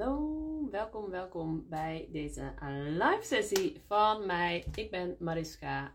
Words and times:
Hallo, 0.00 0.68
welkom, 0.70 1.10
welkom 1.10 1.68
bij 1.68 2.08
deze 2.12 2.54
live 2.88 3.18
sessie 3.22 3.82
van 3.86 4.26
mij. 4.26 4.64
Ik 4.74 4.90
ben 4.90 5.16
Mariska, 5.18 5.94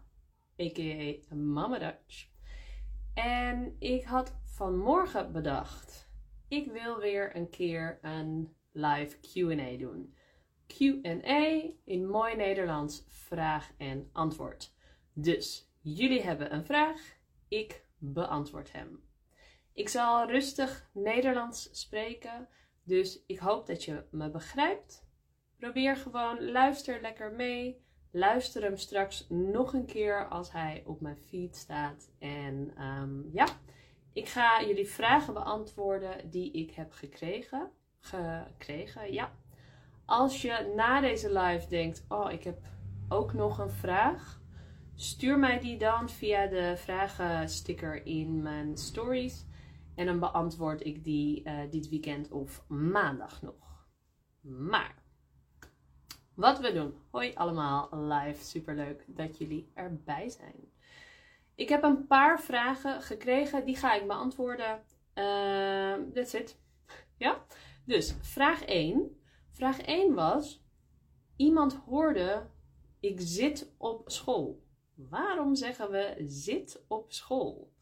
a.k.a. 0.62 1.36
Mama 1.36 1.80
Dutch. 1.80 2.28
En 3.14 3.76
ik 3.80 4.04
had 4.04 4.36
vanmorgen 4.44 5.32
bedacht, 5.32 6.10
ik 6.48 6.72
wil 6.72 6.98
weer 6.98 7.36
een 7.36 7.50
keer 7.50 8.00
een 8.02 8.56
live 8.72 9.20
Q&A 9.20 9.78
doen. 9.78 10.16
Q&A 10.68 11.72
in 11.84 12.08
mooi 12.08 12.36
Nederlands, 12.36 13.06
vraag 13.08 13.72
en 13.78 14.10
antwoord. 14.12 14.74
Dus, 15.14 15.72
jullie 15.82 16.22
hebben 16.22 16.54
een 16.54 16.66
vraag, 16.66 17.18
ik 17.48 17.86
beantwoord 17.98 18.72
hem. 18.72 19.04
Ik 19.74 19.90
zal 19.90 20.28
rustig 20.28 20.90
Nederlands 20.94 21.70
spreken, 21.80 22.48
dus 22.86 23.24
ik 23.28 23.40
hoop 23.40 23.68
dat 23.68 23.84
je 23.84 24.04
me 24.12 24.30
begrijpt. 24.30 25.08
Probeer 25.58 25.96
gewoon, 25.96 26.52
luister 26.52 27.02
lekker 27.02 27.32
mee. 27.32 27.84
Luister 28.12 28.62
hem 28.64 28.78
straks 28.78 29.26
nog 29.30 29.74
een 29.74 29.86
keer 29.86 30.28
als 30.28 30.52
hij 30.52 30.84
op 30.86 31.02
mijn 31.02 31.18
feed 31.18 31.56
staat. 31.56 32.12
En 32.20 32.84
um, 32.84 33.30
ja, 33.34 33.48
ik 34.14 34.28
ga 34.28 34.64
jullie 34.64 34.88
vragen 34.88 35.34
beantwoorden 35.34 36.30
die 36.30 36.52
ik 36.52 36.72
heb 36.72 36.92
gekregen. 36.92 37.72
Gekregen, 38.00 39.14
ja. 39.14 39.32
Als 40.06 40.42
je 40.42 40.74
na 40.76 41.02
deze 41.02 41.40
live 41.40 41.70
denkt, 41.70 42.06
oh 42.10 42.32
ik 42.32 42.44
heb 42.44 42.58
ook 43.10 43.34
nog 43.34 43.58
een 43.60 43.72
vraag. 43.72 44.42
Stuur 44.96 45.40
mij 45.40 45.60
die 45.60 45.78
dan 45.78 46.10
via 46.10 46.48
de 46.48 46.74
vragensticker 46.78 48.06
in 48.06 48.42
mijn 48.42 48.78
stories. 48.78 49.46
En 49.96 50.06
dan 50.06 50.20
beantwoord 50.20 50.86
ik 50.86 51.04
die 51.04 51.44
uh, 51.44 51.60
dit 51.70 51.90
weekend 51.90 52.32
of 52.32 52.64
maandag 52.68 53.42
nog. 53.42 53.88
Maar, 54.42 54.96
wat 56.34 56.60
we 56.60 56.74
doen. 56.74 56.94
Hoi 57.12 57.34
allemaal, 57.34 57.90
live. 57.92 58.44
Superleuk 58.44 59.04
dat 59.08 59.38
jullie 59.38 59.72
erbij 59.74 60.30
zijn. 60.30 60.74
Ik 61.56 61.70
heb 61.70 61.84
een 61.84 62.08
paar 62.08 62.42
vragen 62.42 63.02
gekregen, 63.02 63.66
die 63.66 63.76
ga 63.76 63.94
ik 63.94 64.08
beantwoorden. 64.08 64.84
Uh, 65.16 65.94
that's 66.14 66.34
it. 66.34 66.58
Ja? 67.18 67.46
Dus, 67.86 68.16
vraag 68.22 68.66
1. 68.66 69.20
Vraag 69.50 69.82
1 69.82 70.14
was, 70.14 70.66
iemand 71.36 71.74
hoorde, 71.74 72.50
ik 73.00 73.20
zit 73.20 73.74
op 73.78 74.10
school. 74.10 74.64
Waarom 74.96 75.56
zeggen 75.56 75.92
we 75.92 76.16
zit 76.26 76.86
op 76.88 77.14
school? 77.14 77.74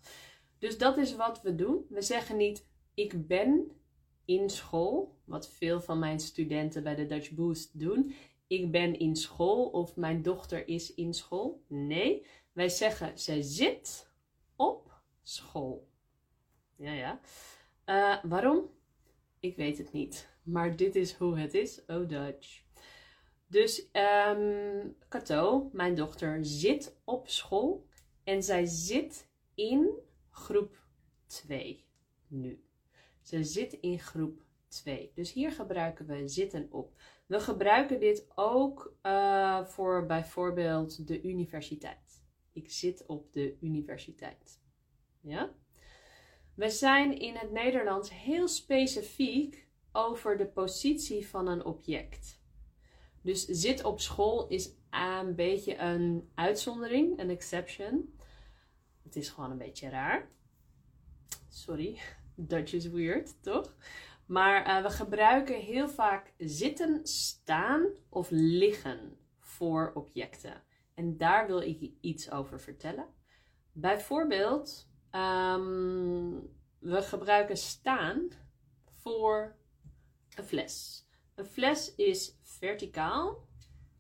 Dus 0.64 0.78
dat 0.78 0.98
is 0.98 1.16
wat 1.16 1.42
we 1.42 1.56
doen. 1.56 1.86
We 1.90 2.02
zeggen 2.02 2.38
niet 2.38 2.66
ik 2.94 3.28
ben 3.28 3.72
in 4.26 4.50
school, 4.50 5.18
wat 5.26 5.50
veel 5.50 5.82
van 5.82 6.00
mijn 6.00 6.20
studenten 6.20 6.84
bij 6.84 6.96
de 6.96 7.06
Dutch 7.06 7.32
Boost 7.32 7.80
doen. 7.80 8.14
Ik 8.48 8.72
ben 8.72 9.00
in 9.00 9.16
school 9.16 9.70
of 9.70 9.96
mijn 9.96 10.22
dochter 10.22 10.68
is 10.68 10.94
in 10.94 11.14
school. 11.14 11.64
Nee, 11.68 12.26
wij 12.54 12.70
zeggen 12.70 13.18
zij 13.18 13.42
zit 13.42 14.12
op 14.56 15.02
school. 15.24 15.88
Ja, 16.76 16.92
ja. 16.94 17.20
Uh, 17.86 18.32
waarom? 18.32 18.70
Ik 19.40 19.56
weet 19.56 19.78
het 19.78 19.92
niet. 19.92 20.30
Maar 20.44 20.76
dit 20.76 20.96
is 20.96 21.14
hoe 21.14 21.40
het 21.40 21.54
is. 21.54 21.86
Oh, 21.88 22.10
Dutch. 22.10 22.62
Dus 23.48 23.88
um, 24.28 24.96
Cato, 25.10 25.70
mijn 25.74 25.96
dochter, 25.96 26.46
zit 26.46 26.96
op 27.04 27.30
school 27.30 27.88
en 28.24 28.44
zij 28.44 28.66
zit 28.66 29.30
in 29.56 30.12
groep 30.34 30.86
2 31.26 31.86
nu. 32.28 32.64
Ze 33.22 33.44
zit 33.44 33.74
in 33.74 34.00
groep 34.00 34.42
2. 34.68 35.12
Dus 35.16 35.34
hier 35.34 35.52
gebruiken 35.52 36.06
we 36.06 36.28
zitten 36.28 36.68
op. 36.72 36.94
We 37.26 37.40
gebruiken 37.40 38.00
dit 38.00 38.28
ook 38.36 38.96
uh, 39.04 39.66
voor 39.66 40.06
bijvoorbeeld 40.06 41.08
de 41.08 41.22
universiteit. 41.22 42.24
Ik 42.54 42.72
zit 42.72 43.06
op 43.06 43.34
de 43.34 43.58
universiteit. 43.62 44.62
Ja? 45.22 45.56
We 46.56 46.70
zijn 46.70 47.20
in 47.20 47.36
het 47.36 47.52
Nederlands 47.52 48.10
heel 48.12 48.48
specifiek 48.48 49.68
over 49.92 50.38
de 50.38 50.48
positie 50.48 51.28
van 51.28 51.48
een 51.48 51.66
object. 51.66 52.42
Dus 53.22 53.46
zit 53.46 53.84
op 53.84 54.00
school 54.00 54.48
is 54.48 54.76
een 54.90 55.36
beetje 55.36 55.78
een 55.78 56.32
uitzondering, 56.36 57.20
een 57.20 57.30
exception. 57.30 58.14
Het 59.04 59.16
is 59.16 59.30
gewoon 59.30 59.52
een 59.52 59.58
beetje 59.58 59.90
raar. 59.90 60.28
Sorry, 61.50 62.00
Dutch 62.36 62.74
is 62.74 62.88
weird, 62.88 63.44
toch? 63.44 63.76
Maar 64.26 64.68
uh, 64.68 64.84
we 64.84 64.90
gebruiken 64.90 65.60
heel 65.60 65.90
vaak 65.90 66.34
zitten, 66.38 67.08
staan 67.08 67.86
of 68.10 68.28
liggen 68.32 69.18
voor 69.40 69.92
objecten. 69.94 70.64
En 70.94 71.18
daar 71.18 71.48
wil 71.48 71.62
ik 71.62 71.92
iets 72.02 72.32
over 72.32 72.60
vertellen. 72.60 73.08
Bijvoorbeeld, 73.72 74.88
um, 75.12 76.50
we 76.80 77.02
gebruiken 77.02 77.58
staan 77.58 78.28
voor 78.86 79.56
een 80.36 80.44
fles. 80.44 81.06
Een 81.36 81.46
fles 81.46 81.96
is 81.96 82.38
verticaal. 82.42 83.48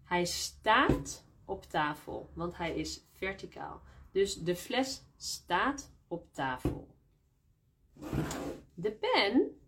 Hij 0.03 0.25
staat 0.25 1.25
op 1.45 1.63
tafel, 1.63 2.31
want 2.33 2.57
hij 2.57 2.75
is 2.75 3.07
verticaal. 3.11 3.81
Dus 4.13 4.35
de 4.35 4.55
fles 4.55 5.05
staat 5.15 5.93
op 6.07 6.33
tafel. 6.33 6.95
De 8.73 8.91
pen 8.91 9.59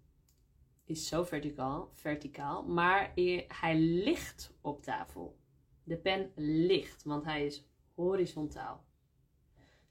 is 0.84 1.08
zo 1.08 1.24
verticaal, 1.24 1.90
verticaal, 1.94 2.64
maar 2.64 3.12
hij 3.48 3.80
ligt 3.80 4.54
op 4.62 4.84
tafel. 4.84 5.38
De 5.84 5.98
pen 5.98 6.32
ligt, 6.36 7.04
want 7.04 7.26
hij 7.26 7.46
is 7.46 7.68
horizontaal. 7.96 8.86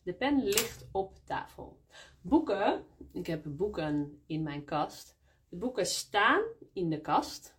De 0.02 0.14
pen 0.14 0.44
ligt 0.44 0.88
op 0.92 1.18
tafel. 1.24 1.80
Boeken, 2.20 2.84
ik 3.12 3.26
heb 3.26 3.44
boeken 3.46 4.22
in 4.26 4.42
mijn 4.42 4.64
kast. 4.64 5.18
De 5.48 5.56
boeken 5.56 5.86
staan 5.86 6.42
in 6.72 6.90
de 6.90 7.00
kast 7.00 7.56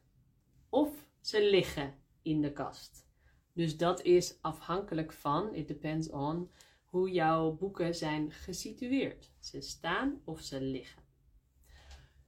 of 0.70 1.06
ze 1.20 1.50
liggen 1.50 1.94
in 2.22 2.42
de 2.42 2.52
kast. 2.52 3.08
Dus 3.54 3.78
dat 3.78 4.02
is 4.02 4.42
afhankelijk 4.42 5.14
van, 5.14 5.54
it 5.54 5.68
depends 5.68 6.10
on, 6.10 6.52
hoe 6.96 7.12
jouw 7.12 7.52
boeken 7.52 7.96
zijn 7.96 8.32
gesitueerd. 8.32 9.32
Ze 9.40 9.62
staan 9.62 10.22
of 10.26 10.42
ze 10.42 10.62
liggen. 10.62 11.04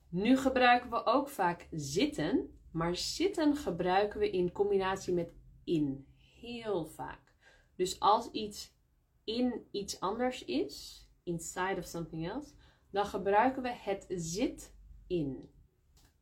Nu 0.10 0.38
gebruiken 0.38 0.90
we 0.90 1.06
ook 1.06 1.30
vaak 1.30 1.68
zitten, 1.72 2.60
maar 2.72 2.96
zitten 2.96 3.56
gebruiken 3.56 4.20
we 4.20 4.30
in 4.30 4.52
combinatie 4.52 5.14
met 5.14 5.34
in. 5.64 6.08
Heel 6.40 6.86
vaak. 6.86 7.34
Dus 7.76 8.00
als 8.00 8.32
iets 8.32 8.76
in 9.24 9.68
iets 9.72 10.00
anders 10.00 10.46
is, 10.46 11.06
inside 11.24 11.76
of 11.78 11.86
something 11.86 12.30
else, 12.30 12.54
dan 12.92 13.06
gebruiken 13.06 13.62
we 13.62 13.72
het 13.72 14.06
zit 14.10 14.76
in. 15.08 15.50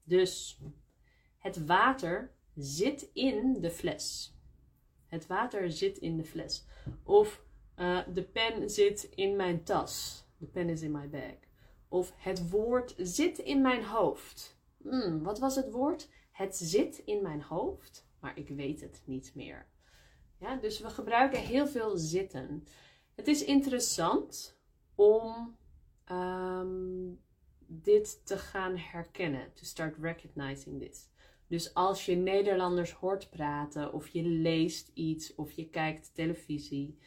Dus 0.04 0.62
het 1.38 1.66
water 1.66 2.36
zit 2.56 3.10
in 3.14 3.62
de 3.62 3.72
fles. 3.72 4.36
Het 5.08 5.28
water 5.28 5.72
zit 5.72 5.98
in 5.98 6.18
de 6.18 6.26
fles. 6.26 6.66
Of 7.04 7.45
uh, 7.78 8.00
de 8.13 8.24
pen 8.24 8.69
zit 8.69 9.03
in 9.03 9.36
mijn 9.36 9.63
tas. 9.63 10.24
De 10.38 10.46
pen 10.46 10.69
is 10.69 10.81
in 10.81 10.91
my 10.91 11.09
bag. 11.09 11.36
Of 11.88 12.13
het 12.16 12.50
woord 12.50 12.94
zit 12.97 13.38
in 13.38 13.62
mijn 13.62 13.84
hoofd. 13.84 14.58
Hmm, 14.81 15.24
wat 15.24 15.40
was 15.40 15.56
het 15.56 15.72
woord? 15.72 16.09
Het 16.31 16.56
zit 16.56 16.97
in 16.97 17.22
mijn 17.22 17.41
hoofd, 17.41 18.08
maar 18.19 18.38
ik 18.38 18.50
weet 18.50 18.81
het 18.81 19.02
niet 19.06 19.31
meer. 19.35 19.68
Ja, 20.40 20.56
dus 20.56 20.80
we 20.80 20.90
gebruiken 20.90 21.40
heel 21.40 21.68
veel 21.68 21.97
zitten. 21.97 22.64
Het 23.16 23.28
is 23.28 23.44
interessant 23.44 24.59
om 24.96 25.56
um, 26.12 27.19
dit 27.68 28.25
te 28.25 28.38
gaan 28.38 28.78
herkennen. 28.78 29.53
To 29.53 29.64
start 29.64 29.97
recognizing 29.97 30.81
this. 30.81 31.09
Dus 31.47 31.73
als 31.73 32.05
je 32.05 32.16
Nederlanders 32.16 32.91
hoort 32.91 33.29
praten, 33.29 33.94
of 33.94 34.08
je 34.08 34.23
leest 34.23 34.91
iets, 34.94 35.35
of 35.35 35.52
je 35.52 35.70
kijkt 35.70 36.11
televisie, 36.14 36.97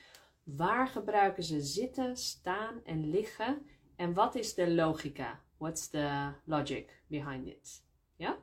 waar 0.57 0.89
gebruiken 0.89 1.43
ze 1.43 1.61
zitten, 1.61 2.17
staan 2.17 2.85
en 2.85 3.11
liggen? 3.11 3.67
En 3.97 4.15
wat 4.15 4.35
is 4.35 4.55
de 4.55 4.71
logica? 4.71 5.41
What's 5.57 5.89
the 5.89 6.33
logic 6.45 7.03
behind 7.07 7.47
it? 7.47 7.85
Ja? 8.17 8.39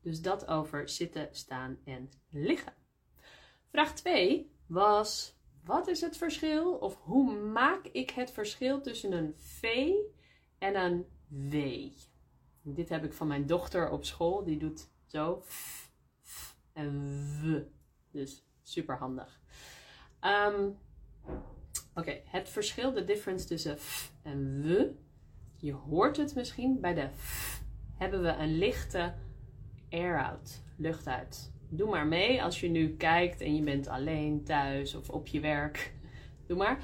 Dus 0.00 0.22
dat 0.22 0.46
over 0.46 0.88
zitten, 0.88 1.28
staan 1.32 1.78
en 1.84 2.10
liggen. 2.30 2.74
Vraag 3.68 3.94
2 3.94 4.50
was: 4.66 5.36
wat 5.64 5.88
is 5.88 6.00
het 6.00 6.16
verschil 6.16 6.74
of 6.74 7.00
hoe 7.00 7.32
maak 7.32 7.86
ik 7.86 8.10
het 8.10 8.30
verschil 8.30 8.80
tussen 8.80 9.12
een 9.12 9.34
V 9.36 9.92
en 10.58 10.76
een 10.76 11.06
W? 11.28 11.56
Dit 12.62 12.88
heb 12.88 13.04
ik 13.04 13.12
van 13.12 13.26
mijn 13.26 13.46
dochter 13.46 13.90
op 13.90 14.04
school, 14.04 14.44
die 14.44 14.58
doet 14.58 14.88
zo 15.06 15.42
f, 15.44 15.90
f 16.22 16.56
en 16.72 16.90
w. 17.42 17.60
Dus 18.10 18.46
super 18.62 18.98
handig. 18.98 19.40
Um, 20.20 20.78
Oké, 21.94 22.20
het 22.24 22.48
verschil, 22.48 22.92
de 22.92 23.04
difference 23.04 23.46
tussen 23.46 23.78
f 23.78 24.12
en 24.22 24.62
w. 24.62 24.84
Je 25.56 25.72
hoort 25.72 26.16
het 26.16 26.34
misschien, 26.34 26.80
bij 26.80 26.94
de 26.94 27.08
f 27.16 27.62
hebben 27.96 28.22
we 28.22 28.28
een 28.28 28.58
lichte 28.58 29.14
air 29.90 30.24
out. 30.24 30.62
Lucht 30.76 31.06
uit. 31.06 31.52
Doe 31.68 31.88
maar 31.88 32.06
mee 32.06 32.42
als 32.42 32.60
je 32.60 32.68
nu 32.68 32.96
kijkt 32.96 33.40
en 33.40 33.54
je 33.54 33.62
bent 33.62 33.86
alleen 33.88 34.44
thuis 34.44 34.94
of 34.94 35.10
op 35.10 35.26
je 35.26 35.40
werk. 35.40 35.94
Doe 36.46 36.56
maar. 36.56 36.80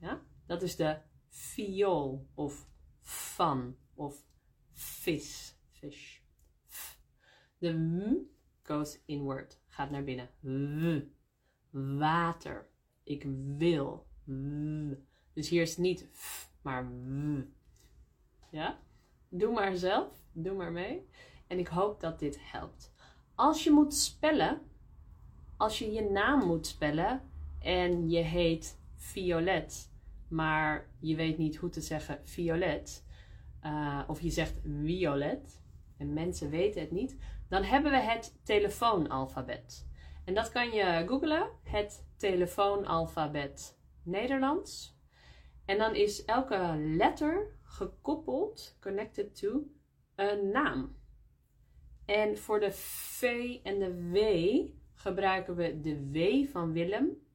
Ja, 0.00 0.20
dat 0.46 0.62
is 0.62 0.76
de 0.76 0.96
viool 1.28 2.28
of 2.34 2.68
van 3.00 3.76
of 3.94 4.24
vis. 4.72 5.58
Fish. 5.70 6.18
De 7.58 7.72
w 7.72 8.16
goes 8.62 9.02
inward, 9.06 9.60
gaat 9.68 9.90
naar 9.90 10.04
binnen. 10.04 10.30
W. 10.40 11.19
Water. 11.70 12.68
Ik 13.04 13.26
wil. 13.56 14.06
Dus 15.32 15.48
hier 15.48 15.62
is 15.62 15.76
niet 15.76 16.08
f, 16.12 16.52
maar 16.62 16.88
w. 16.88 17.40
Ja? 18.50 18.78
Doe 19.28 19.52
maar 19.52 19.76
zelf. 19.76 20.08
Doe 20.32 20.54
maar 20.54 20.72
mee. 20.72 21.08
En 21.46 21.58
ik 21.58 21.68
hoop 21.68 22.00
dat 22.00 22.18
dit 22.18 22.38
helpt. 22.40 22.92
Als 23.34 23.64
je 23.64 23.70
moet 23.70 23.94
spellen, 23.94 24.60
als 25.56 25.78
je 25.78 25.92
je 25.92 26.02
naam 26.02 26.46
moet 26.46 26.66
spellen 26.66 27.22
en 27.58 28.10
je 28.10 28.20
heet 28.20 28.78
Violet, 28.94 29.92
maar 30.28 30.90
je 30.98 31.16
weet 31.16 31.38
niet 31.38 31.56
hoe 31.56 31.70
te 31.70 31.80
zeggen 31.80 32.20
Violet, 32.24 33.04
uh, 33.64 34.02
of 34.06 34.20
je 34.20 34.30
zegt 34.30 34.60
Violet, 34.84 35.60
en 35.96 36.12
mensen 36.12 36.50
weten 36.50 36.80
het 36.80 36.90
niet, 36.90 37.16
dan 37.48 37.62
hebben 37.62 37.90
we 37.90 37.98
het 37.98 38.38
telefoonalfabet. 38.42 39.88
En 40.24 40.34
dat 40.34 40.50
kan 40.50 40.70
je 40.70 41.04
googlen, 41.06 41.50
het 41.62 42.06
telefoonalfabet 42.16 43.78
Nederlands. 44.02 44.98
En 45.64 45.78
dan 45.78 45.94
is 45.94 46.24
elke 46.24 46.74
letter 46.76 47.58
gekoppeld, 47.62 48.76
connected 48.80 49.36
to, 49.36 49.66
een 50.14 50.50
naam. 50.50 50.96
En 52.04 52.38
voor 52.38 52.60
de 52.60 52.72
V 52.72 53.22
en 53.62 53.78
de 53.78 54.10
W 54.10 54.18
gebruiken 54.94 55.56
we 55.56 55.80
de 55.80 56.10
W 56.10 56.50
van 56.50 56.72
Willem 56.72 57.26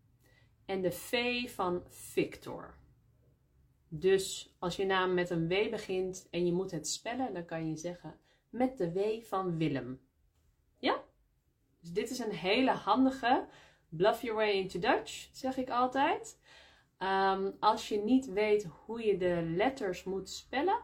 en 0.65 0.81
de 0.81 0.91
V 0.91 1.43
van 1.53 1.83
Victor. 1.87 2.77
Dus 3.87 4.55
als 4.59 4.75
je 4.75 4.85
naam 4.85 5.13
met 5.13 5.29
een 5.29 5.47
W 5.47 5.69
begint 5.69 6.27
en 6.31 6.45
je 6.45 6.53
moet 6.53 6.71
het 6.71 6.87
spellen, 6.87 7.33
dan 7.33 7.45
kan 7.45 7.69
je 7.69 7.75
zeggen 7.75 8.19
met 8.49 8.77
de 8.77 8.91
W 8.91 9.23
van 9.23 9.57
Willem. 9.57 10.04
Dus 11.85 11.93
dit 11.93 12.09
is 12.09 12.19
een 12.19 12.31
hele 12.31 12.71
handige 12.71 13.45
bluff 13.89 14.21
your 14.21 14.35
way 14.35 14.51
into 14.51 14.79
Dutch, 14.79 15.27
zeg 15.31 15.57
ik 15.57 15.69
altijd. 15.69 16.39
Ehm, 16.97 17.51
als 17.59 17.87
je 17.87 17.97
niet 17.97 18.25
weet 18.25 18.63
hoe 18.85 19.05
je 19.05 19.17
de 19.17 19.41
letters 19.55 20.03
moet 20.03 20.29
spellen, 20.29 20.81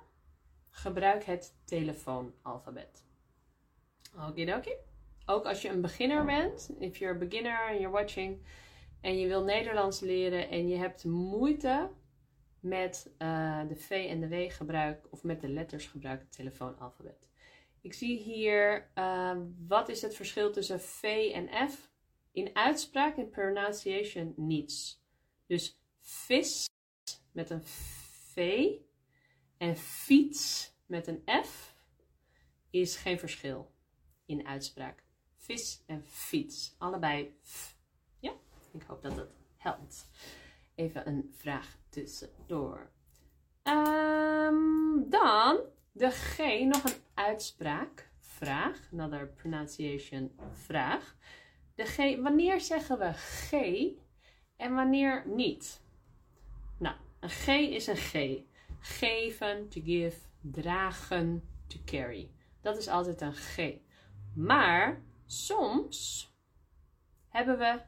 gebruik 0.70 1.24
het 1.24 1.56
telefoonalfabet. 1.66 3.06
Okidoki. 4.28 4.74
Ook 5.26 5.46
als 5.46 5.62
je 5.62 5.70
een 5.70 5.82
beginner 5.82 6.26
bent, 6.26 6.72
if 6.80 6.98
you're 6.98 7.16
a 7.16 7.28
beginner 7.28 7.70
and 7.70 7.80
you're 7.80 7.98
watching 7.98 8.46
en 9.02 9.20
je 9.20 9.28
wil 9.28 9.44
Nederlands 9.44 10.00
leren 10.00 10.50
en 10.50 10.68
je 10.68 10.76
hebt 10.76 11.04
moeite 11.04 11.90
met 12.60 13.14
uh, 13.18 13.68
de 13.68 13.76
V 13.76 13.90
en 14.10 14.20
de 14.20 14.28
W 14.28 14.52
gebruik 14.52 15.08
of 15.10 15.24
met 15.24 15.42
de 15.42 15.50
letters 15.50 15.88
gebruik 15.88 16.20
het 16.20 16.32
telefoonalfabet. 16.32 17.31
Ik 17.82 17.94
zie 17.94 18.18
hier, 18.18 18.92
uh, 18.96 19.38
wat 19.68 19.90
is 19.90 20.02
het 20.02 20.16
verschil 20.16 20.52
tussen 20.52 20.82
V 20.82 21.32
en 21.34 21.70
F? 21.70 21.90
In 22.32 22.56
uitspraak, 22.56 23.18
in 23.18 23.30
pronunciation, 23.30 24.34
niets. 24.38 25.04
Dus 25.48 25.80
vis 26.00 26.70
met 27.32 27.50
een 27.50 27.64
V 27.64 28.68
en 29.58 29.78
fiets 29.78 30.74
met 30.86 31.08
een 31.08 31.24
F 31.46 31.76
is 32.70 32.96
geen 32.96 33.20
verschil 33.20 33.72
in 34.26 34.48
uitspraak. 34.48 35.04
Vis 35.36 35.84
en 35.86 36.06
fiets, 36.06 36.76
allebei 36.78 37.38
f. 37.44 37.78
Ja, 38.20 38.34
ik 38.72 38.82
hoop 38.88 39.02
dat 39.02 39.16
dat 39.16 39.30
helpt. 39.58 40.10
Even 40.76 41.08
een 41.08 41.34
vraag 41.38 41.78
tussendoor. 41.90 42.92
Um, 43.64 45.10
dan 45.10 45.60
de 45.92 46.10
G, 46.10 46.38
nog 46.60 46.84
een 46.84 47.02
uitspraak. 47.22 48.10
Vraag, 48.20 48.90
another 48.92 49.28
pronunciation 49.28 50.32
vraag. 50.52 51.16
De 51.76 51.86
G, 51.86 52.22
wanneer 52.22 52.62
zeggen 52.62 53.00
we 53.00 53.14
G 53.14 53.52
en 54.56 54.76
wanneer 54.76 55.24
niet? 55.28 55.82
Nou, 56.78 56.96
een 57.20 57.30
G 57.30 57.48
is 57.48 57.88
een 57.88 57.96
G. 57.96 58.42
Geven, 58.80 59.70
to 59.70 59.82
give, 59.84 60.18
dragen, 60.42 61.44
to 61.68 61.80
carry. 61.86 62.32
Dat 62.62 62.78
is 62.78 62.88
altijd 62.88 63.22
een 63.22 63.34
G. 63.34 63.74
Maar 64.36 65.04
soms 65.26 66.30
hebben 67.28 67.58
we 67.58 67.82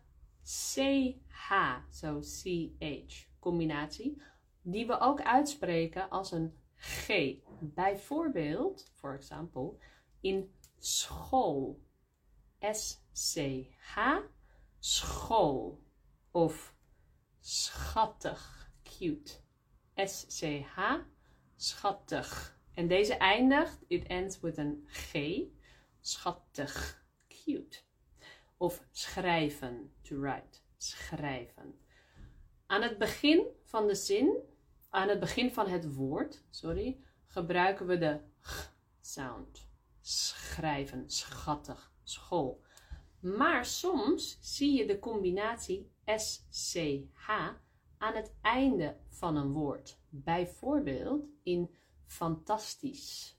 CH, 0.43 1.51
zo 1.89 2.19
CH 2.19 3.25
combinatie, 3.39 4.21
die 4.61 4.87
we 4.87 4.99
ook 4.99 5.21
uitspreken 5.21 6.09
als 6.09 6.31
een 6.31 6.53
G. 6.83 7.39
Bijvoorbeeld, 7.59 8.91
for 8.93 9.13
example, 9.15 9.79
in 10.21 10.51
school. 10.79 11.79
S-C-H, 12.59 14.19
school. 14.79 15.81
Of 16.31 16.75
schattig, 17.39 18.71
cute. 18.83 19.41
S-C-H, 19.95 20.99
schattig. 21.55 22.57
En 22.73 22.87
deze 22.87 23.13
eindigt, 23.13 23.83
it 23.87 24.07
ends 24.07 24.39
with 24.39 24.57
een 24.57 24.87
G. 24.87 25.41
Schattig, 26.01 27.05
cute. 27.27 27.79
Of 28.57 28.83
schrijven, 28.91 29.93
to 30.01 30.19
write. 30.19 30.59
Schrijven. 30.77 31.79
Aan 32.65 32.81
het 32.81 32.97
begin 32.97 33.47
van 33.63 33.87
de 33.87 33.95
zin, 33.95 34.37
aan 34.93 35.09
het 35.09 35.19
begin 35.19 35.53
van 35.53 35.67
het 35.67 35.93
woord, 35.93 36.43
sorry, 36.49 36.99
gebruiken 37.27 37.87
we 37.87 37.97
de 37.97 38.19
g 38.39 38.73
sound. 39.01 39.67
Schrijven, 40.01 41.09
schattig, 41.09 41.91
school. 42.03 42.61
Maar 43.19 43.65
soms 43.65 44.37
zie 44.41 44.77
je 44.77 44.85
de 44.85 44.99
combinatie 44.99 45.91
SCH 46.05 47.29
aan 47.97 48.13
het 48.13 48.33
einde 48.41 48.97
van 49.09 49.35
een 49.35 49.51
woord. 49.51 49.99
Bijvoorbeeld 50.09 51.25
in 51.43 51.75
fantastisch. 52.05 53.37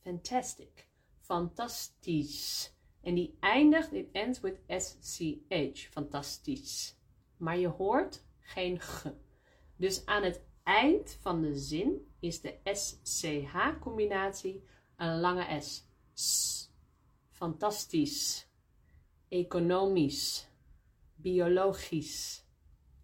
Fantastic. 0.00 0.88
Fantastisch. 1.20 2.72
En 3.00 3.14
die 3.14 3.36
eindigt, 3.40 3.92
it 3.92 4.08
ends 4.12 4.40
with 4.40 4.60
SCH. 4.66 5.88
Fantastisch. 5.90 6.96
Maar 7.36 7.58
je 7.58 7.68
hoort 7.68 8.24
geen 8.38 8.80
g. 8.80 9.06
Dus 9.76 10.06
aan 10.06 10.22
het 10.22 10.46
eind 10.68 11.16
van 11.20 11.42
de 11.42 11.56
zin 11.56 12.06
is 12.18 12.40
de 12.40 12.58
SCH-combinatie 12.64 14.64
een 14.96 15.20
lange 15.20 15.60
S. 15.60 15.86
S. 16.14 16.70
Fantastisch. 17.30 18.48
Economisch. 19.28 20.48
Biologisch. 21.14 22.46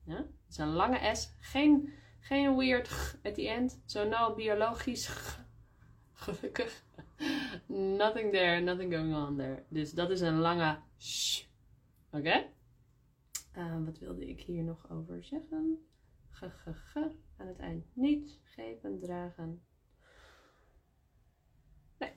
Het 0.04 0.26
is 0.48 0.56
een 0.56 0.72
lange 0.72 1.14
S. 1.14 1.34
Geen, 1.40 1.92
geen 2.20 2.56
weird 2.56 2.88
g 2.88 3.18
at 3.22 3.34
the 3.34 3.48
end. 3.48 3.80
Zo 3.84 4.02
so 4.02 4.08
no 4.08 4.34
biologisch 4.34 5.06
g. 5.06 5.42
Gelukkig. 6.12 6.84
nothing 7.66 8.32
there, 8.32 8.60
nothing 8.60 8.94
going 8.94 9.14
on 9.14 9.36
there. 9.36 9.64
Dus 9.68 9.92
dat 9.92 10.10
is 10.10 10.20
een 10.20 10.38
lange 10.38 10.78
sh. 10.96 11.42
Oké? 12.10 12.46
Uh, 13.56 13.84
wat 13.84 13.98
wilde 13.98 14.28
ik 14.28 14.40
hier 14.40 14.62
nog 14.62 14.90
over 14.90 15.24
zeggen? 15.24 15.86
G, 16.34 16.38
g, 16.38 16.90
g. 16.90 16.96
Aan 17.36 17.46
het 17.46 17.58
eind 17.58 17.84
niet. 17.92 18.40
Geven, 18.44 19.00
dragen. 19.00 19.62
Nee, 21.98 22.12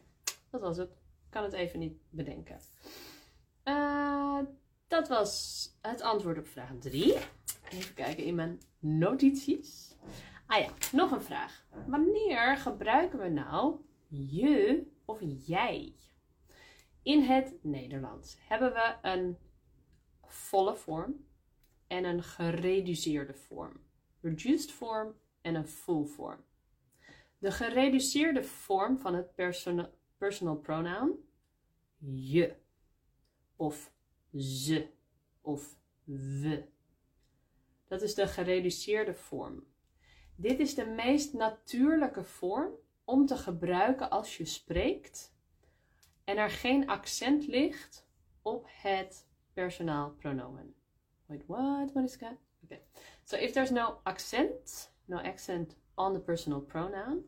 dat 0.50 0.62
was 0.62 0.78
het. 0.78 0.90
Ik 0.92 1.34
kan 1.34 1.44
het 1.44 1.54
even 1.54 1.80
niet 1.80 1.98
bedenken. 2.10 2.60
Uh, 3.64 4.40
dat 4.88 5.08
was 5.08 5.70
het 5.82 6.02
antwoord 6.02 6.38
op 6.38 6.48
vraag 6.48 6.72
3. 6.80 7.16
Even 7.70 7.94
kijken 7.94 8.24
in 8.24 8.36
mijn 8.36 8.62
notities. 8.80 9.96
Ah 10.46 10.60
ja, 10.60 10.70
nog 10.92 11.12
een 11.12 11.22
vraag. 11.22 11.66
Wanneer 11.88 12.58
gebruiken 12.58 13.20
we 13.20 13.30
nou 13.30 13.80
je 14.08 14.88
of 15.06 15.20
jij? 15.46 15.96
In 17.02 17.22
het 17.22 17.56
Nederlands 17.62 18.38
hebben 18.40 18.74
we 18.74 18.96
een 19.02 19.38
volle 20.24 20.76
vorm 20.76 21.26
en 21.88 22.04
een 22.04 22.24
gereduceerde 22.24 23.34
vorm. 23.34 23.87
Reduced 24.28 24.72
form 24.72 25.16
en 25.42 25.56
een 25.56 25.68
full 25.68 26.06
form. 26.06 26.44
De 27.38 27.52
gereduceerde 27.52 28.44
vorm 28.44 28.98
van 28.98 29.16
het 29.16 29.36
personal, 30.18 30.56
pronoun 30.56 31.20
je 31.98 32.56
of 33.56 33.92
ze 34.38 34.90
of 35.42 35.80
we. 36.04 36.64
Dat 37.88 38.02
is 38.02 38.16
de 38.16 38.28
gereduceerde 38.28 39.14
vorm. 39.14 39.64
Dit 40.36 40.60
is 40.60 40.76
de 40.76 40.86
meest 40.86 41.34
natuurlijke 41.34 42.24
vorm 42.24 42.72
om 43.04 43.26
te 43.26 43.38
gebruiken 43.38 44.10
als 44.10 44.38
je 44.38 44.46
spreekt 44.46 45.36
en 46.24 46.38
er 46.38 46.50
geen 46.50 46.88
accent 46.88 47.48
ligt 47.48 48.08
op 48.42 48.68
het 48.70 49.28
personaal 49.54 50.12
pronomen. 50.12 50.76
Wait, 51.26 51.46
what? 51.46 51.90
Okay. 51.90 52.38
So 53.28 53.36
if 53.36 53.54
there's 53.54 53.72
no 53.72 54.00
accent, 54.06 54.90
no 55.10 55.20
accent 55.20 55.76
on 55.98 56.14
the 56.14 56.20
personal 56.20 56.62
pronoun, 56.62 57.26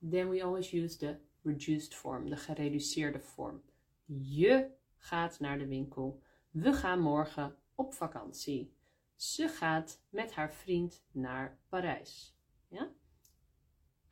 then 0.00 0.30
we 0.30 0.40
always 0.40 0.72
use 0.72 0.96
the 0.96 1.18
reduced 1.44 1.94
form, 1.94 2.30
de 2.30 2.36
gereduceerde 2.36 3.20
vorm. 3.20 3.62
Je 4.06 4.70
gaat 4.96 5.40
naar 5.40 5.58
de 5.58 5.66
winkel. 5.66 6.22
We 6.50 6.72
gaan 6.72 7.00
morgen 7.00 7.56
op 7.74 7.94
vakantie. 7.94 8.74
Ze 9.14 9.48
gaat 9.48 10.02
met 10.08 10.32
haar 10.32 10.52
vriend 10.54 11.04
naar 11.10 11.58
Parijs. 11.68 12.36
Ja? 12.68 12.90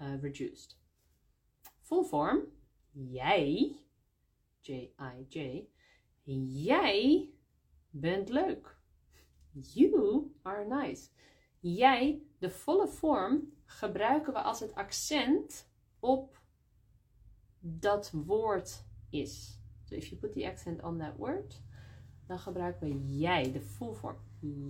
Uh, 0.00 0.20
reduced. 0.20 0.78
Full 1.80 2.04
form. 2.04 2.40
Jij, 2.90 3.76
J-I-J, 4.60 5.68
jij 6.62 7.30
bent 7.90 8.28
leuk. 8.28 8.79
You 9.52 10.32
are 10.42 10.66
nice. 10.66 11.08
Jij, 11.60 12.22
de 12.38 12.50
volle 12.50 12.88
vorm, 12.88 13.52
gebruiken 13.64 14.32
we 14.32 14.40
als 14.40 14.60
het 14.60 14.74
accent 14.74 15.70
op 15.98 16.40
dat 17.58 18.10
woord 18.10 18.84
is. 19.10 19.58
So 19.84 19.94
if 19.94 20.06
you 20.06 20.20
put 20.20 20.32
the 20.32 20.46
accent 20.46 20.82
on 20.82 20.98
that 20.98 21.16
word, 21.16 21.62
dan 22.26 22.38
gebruiken 22.38 22.88
we 22.88 23.18
jij, 23.18 23.52
de 23.52 23.60
full 23.60 23.92
form. 23.92 24.16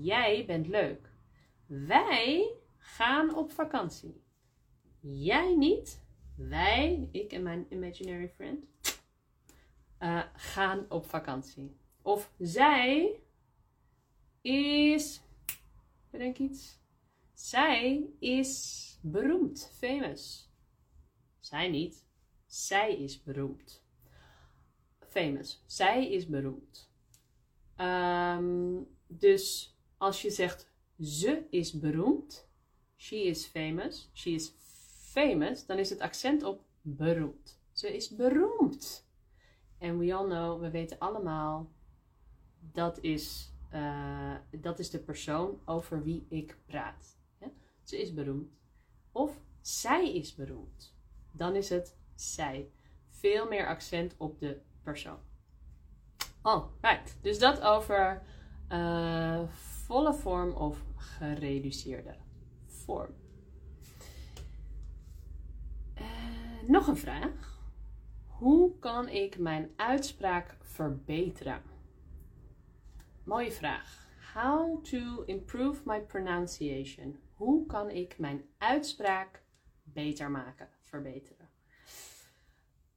Jij 0.01 0.45
bent 0.47 0.67
leuk. 0.67 1.11
Wij 1.67 2.55
gaan 2.77 3.35
op 3.35 3.51
vakantie. 3.51 4.23
Jij 5.01 5.57
niet. 5.57 6.01
Wij, 6.37 7.09
ik 7.13 7.33
en 7.33 7.43
mijn 7.43 7.67
imaginary 7.69 8.29
friend, 8.29 8.65
uh, 10.01 10.23
gaan 10.35 10.87
op 10.89 11.07
vakantie. 11.07 11.77
Of 12.03 12.33
zij 12.39 13.21
is, 14.41 15.21
bedenk 16.11 16.39
iets. 16.39 16.79
Zij 17.35 18.05
is 18.19 18.99
beroemd, 19.03 19.71
famous. 19.79 20.51
Zij 21.41 21.69
niet. 21.69 22.05
Zij 22.47 22.97
is 22.97 23.23
beroemd. 23.23 23.83
Famous. 25.09 25.63
Zij 25.67 26.11
is 26.11 26.27
beroemd. 26.27 26.91
Um, 27.77 28.89
dus 29.07 29.77
als 29.97 30.23
je 30.23 30.31
zegt 30.31 30.71
ze 31.01 31.47
is 31.51 31.73
beroemd, 31.73 32.49
she 32.97 33.17
is 33.17 33.47
famous, 33.47 34.11
she 34.13 34.31
is 34.31 34.53
famous, 35.13 35.67
dan 35.67 35.79
is 35.79 35.91
het 35.91 36.01
accent 36.01 36.43
op 36.43 36.65
beroemd. 36.81 37.61
Ze 37.73 37.97
is 37.97 38.09
beroemd. 38.09 39.09
En 39.79 39.99
we 39.99 40.15
all 40.15 40.25
know, 40.25 40.61
we 40.61 40.71
weten 40.71 40.99
allemaal, 40.99 41.71
dat 42.73 43.01
is, 43.01 43.53
uh, 43.75 44.35
dat 44.51 44.79
is 44.79 44.91
de 44.91 44.99
persoon 44.99 45.61
over 45.65 46.03
wie 46.03 46.27
ik 46.29 46.57
praat. 46.67 47.19
Ze 47.83 48.01
is 48.01 48.15
beroemd. 48.15 48.59
Of 49.13 49.41
zij 49.61 50.15
is 50.15 50.35
beroemd. 50.35 50.95
Dan 51.33 51.57
is 51.57 51.69
het 51.69 51.97
zij. 52.15 52.71
Veel 53.09 53.49
meer 53.49 53.67
accent 53.67 54.15
op 54.17 54.39
de 54.41 54.61
persoon. 54.83 55.19
Oh, 56.43 56.65
right. 56.81 57.17
Dus 57.21 57.39
dat 57.39 57.61
over 57.61 58.23
uh, 58.73 59.41
volle 59.87 60.15
vorm 60.15 60.53
of 60.53 60.85
gereduceerde 60.97 62.15
vorm. 62.67 63.15
Uh, 65.99 66.05
nog 66.67 66.87
een 66.87 66.97
vraag. 66.97 67.59
Hoe 68.27 68.79
kan 68.79 69.09
ik 69.09 69.39
mijn 69.39 69.71
uitspraak 69.77 70.57
verbeteren? 70.61 71.63
Mooie 73.31 73.53
vraag. 73.53 74.09
How 74.35 74.85
to 74.85 75.23
improve 75.27 75.83
my 75.85 76.01
pronunciation. 76.01 77.19
Hoe 77.35 77.67
kan 77.67 77.91
ik 77.91 78.19
mijn 78.19 78.45
uitspraak 78.59 79.43
beter 79.83 80.31
maken, 80.31 80.69
verbeteren? 80.81 81.49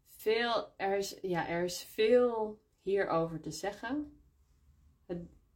Veel, 0.08 0.74
er, 0.78 0.98
is, 0.98 1.18
ja, 1.22 1.48
er 1.48 1.64
is 1.64 1.84
veel 1.84 2.62
hierover 2.82 3.40
te 3.40 3.52
zeggen. 3.52 4.20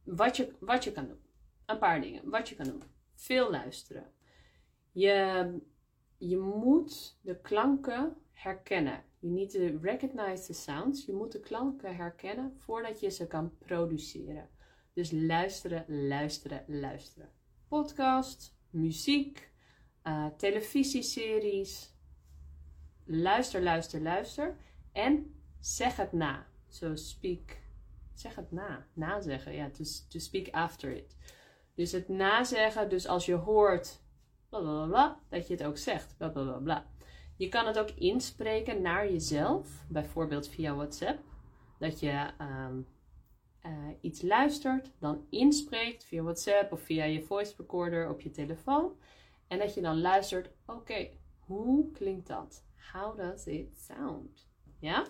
wat, 0.02 0.36
je, 0.36 0.52
wat 0.60 0.84
je 0.84 0.92
kan 0.92 1.06
doen. 1.06 1.22
Een 1.66 1.78
paar 1.78 2.00
dingen. 2.00 2.30
Wat 2.30 2.48
je 2.48 2.54
kan 2.54 2.66
doen. 2.66 2.82
Veel 3.14 3.50
luisteren. 3.50 4.12
Je, 4.92 5.58
je 6.16 6.36
moet 6.36 7.18
de 7.22 7.40
klanken 7.40 8.16
herkennen. 8.32 9.04
You 9.18 9.32
need 9.32 9.50
to 9.50 9.78
recognize 9.80 10.46
the 10.46 10.52
sounds. 10.52 11.04
Je 11.04 11.12
moet 11.12 11.32
de 11.32 11.40
klanken 11.40 11.96
herkennen 11.96 12.54
voordat 12.56 13.00
je 13.00 13.10
ze 13.10 13.26
kan 13.26 13.56
produceren. 13.58 14.56
Dus 14.98 15.10
luisteren, 15.10 15.84
luisteren, 16.08 16.64
luisteren. 16.66 17.28
Podcast, 17.68 18.58
muziek, 18.70 19.50
uh, 20.04 20.26
televisieseries. 20.36 21.94
Luister, 23.04 23.62
luister, 23.62 24.00
luister. 24.02 24.56
En 24.92 25.34
zeg 25.60 25.96
het 25.96 26.12
na. 26.12 26.46
So 26.68 26.94
speak. 26.94 27.58
Zeg 28.14 28.34
het 28.34 28.52
na. 28.52 28.86
Nazeggen. 28.92 29.52
Ja, 29.52 29.70
to, 29.70 29.84
to 30.08 30.18
speak 30.18 30.48
after 30.50 30.90
it. 30.90 31.16
Dus 31.74 31.92
het 31.92 32.08
nazeggen. 32.08 32.88
Dus 32.88 33.06
als 33.06 33.26
je 33.26 33.34
hoort 33.34 34.00
bla 34.48 34.60
bla 34.60 34.86
bla, 34.86 35.20
dat 35.28 35.46
je 35.46 35.54
het 35.54 35.64
ook 35.64 35.78
zegt. 35.78 36.16
Bla 36.16 36.28
bla 36.28 36.42
bla 36.42 36.58
bla. 36.58 36.86
Je 37.36 37.48
kan 37.48 37.66
het 37.66 37.78
ook 37.78 37.90
inspreken 37.90 38.82
naar 38.82 39.10
jezelf. 39.12 39.84
Bijvoorbeeld 39.88 40.48
via 40.48 40.74
WhatsApp. 40.74 41.18
Dat 41.78 42.00
je 42.00 42.30
um, 42.40 42.86
uh, 43.68 43.88
iets 44.00 44.22
luistert, 44.22 44.92
dan 44.98 45.26
inspreekt 45.30 46.04
via 46.04 46.22
WhatsApp 46.22 46.72
of 46.72 46.80
via 46.80 47.04
je 47.04 47.22
voice 47.22 47.54
recorder 47.56 48.10
op 48.10 48.20
je 48.20 48.30
telefoon. 48.30 48.96
En 49.46 49.58
dat 49.58 49.74
je 49.74 49.80
dan 49.80 50.00
luistert, 50.00 50.50
oké, 50.66 51.10
hoe 51.38 51.90
klinkt 51.90 52.26
dat? 52.26 52.64
How 52.92 53.16
does 53.16 53.46
it 53.46 53.78
sound? 53.78 54.48
Ja? 54.78 55.06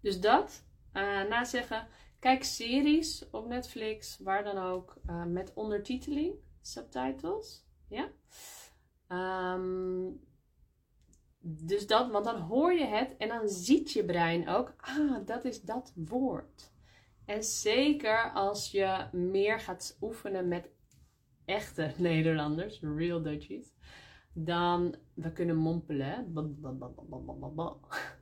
Dus 0.00 0.20
dat, 0.20 0.64
uh, 0.92 1.02
na 1.22 1.44
zeggen, 1.44 1.88
kijk 2.18 2.44
series 2.44 3.30
op 3.30 3.46
Netflix, 3.46 4.18
waar 4.18 4.44
dan 4.44 4.58
ook, 4.58 4.96
uh, 5.06 5.24
met 5.24 5.52
ondertiteling, 5.54 6.34
subtitles. 6.60 7.64
Ja? 7.88 8.08
Um, 9.54 10.20
dus 11.46 11.86
dat, 11.86 12.10
want 12.10 12.24
dan 12.24 12.40
hoor 12.40 12.72
je 12.72 12.86
het 12.86 13.16
en 13.16 13.28
dan 13.28 13.48
ziet 13.48 13.92
je 13.92 14.04
brein 14.04 14.48
ook, 14.48 14.74
ah, 14.76 15.26
dat 15.26 15.44
is 15.44 15.62
dat 15.62 15.92
woord. 15.94 16.72
En 17.26 17.44
zeker 17.44 18.30
als 18.30 18.70
je 18.70 19.06
meer 19.12 19.60
gaat 19.60 19.96
oefenen 20.00 20.48
met 20.48 20.70
echte 21.44 21.92
Nederlanders, 21.98 22.80
real 22.80 23.22
Dutchies, 23.22 23.74
dan 24.32 24.94
we 25.14 25.32
kunnen 25.32 25.56
mompelen. 25.56 26.32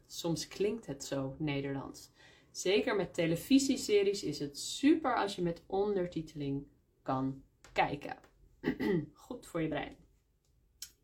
Soms 0.07 0.49
klinkt 0.49 0.87
het 0.87 1.05
zo 1.05 1.37
Nederlands. 1.39 2.11
Zeker 2.51 2.97
met 2.97 3.15
televisieseries 3.15 4.23
is 4.23 4.39
het 4.39 4.59
super 4.59 5.17
als 5.17 5.37
je 5.37 5.43
met 5.43 5.63
ondertiteling 5.67 6.67
kan 7.03 7.43
kijken. 7.73 8.17
Goed 9.13 9.47
voor 9.47 9.61
je 9.61 9.69
brein. 9.69 9.97